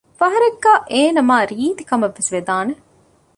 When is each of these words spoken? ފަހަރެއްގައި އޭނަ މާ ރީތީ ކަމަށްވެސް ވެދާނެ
ފަހަރެއްގައި 0.19 0.81
އޭނަ 0.91 1.21
މާ 1.29 1.37
ރީތީ 1.51 1.83
ކަމަށްވެސް 1.89 2.31
ވެދާނެ 2.35 2.73